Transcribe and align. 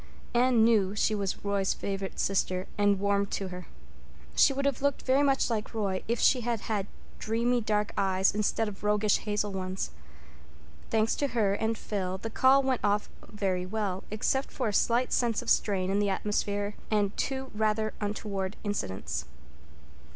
Anne 0.33 0.63
knew 0.63 0.95
she 0.95 1.13
was 1.13 1.45
Roy's 1.45 1.75
favorite 1.75 2.19
sister 2.19 2.65
and 2.75 2.99
warmed 2.99 3.29
to 3.29 3.49
her. 3.49 3.67
She 4.35 4.51
would 4.51 4.65
have 4.65 4.81
looked 4.81 5.03
very 5.03 5.21
much 5.21 5.47
like 5.47 5.75
Roy 5.75 6.01
if 6.07 6.19
she 6.19 6.41
had 6.41 6.61
had 6.61 6.87
dreamy 7.19 7.61
dark 7.61 7.93
eyes 7.95 8.33
instead 8.33 8.67
of 8.67 8.83
roguish 8.83 9.19
hazel 9.25 9.51
ones. 9.51 9.91
Thanks 10.89 11.13
to 11.17 11.27
her 11.37 11.53
and 11.53 11.77
Phil, 11.77 12.17
the 12.17 12.31
call 12.31 12.63
really 12.63 12.69
went 12.69 12.81
off 12.83 13.09
very 13.29 13.67
well, 13.67 14.03
except 14.09 14.49
for 14.49 14.69
a 14.69 14.73
slight 14.73 15.13
sense 15.13 15.43
of 15.43 15.51
strain 15.51 15.91
in 15.91 15.99
the 15.99 16.09
atmosphere 16.09 16.73
and 16.89 17.15
two 17.15 17.51
rather 17.53 17.93
untoward 18.01 18.55
incidents. 18.63 19.25